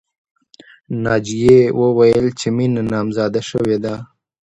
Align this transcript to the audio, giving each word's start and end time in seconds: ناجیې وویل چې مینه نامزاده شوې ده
ناجیې 1.03 1.59
وویل 1.81 2.25
چې 2.39 2.47
مینه 2.55 2.81
نامزاده 2.93 3.41
شوې 3.49 3.77
ده 3.83 3.95